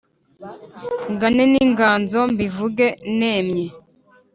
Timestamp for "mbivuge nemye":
2.31-3.67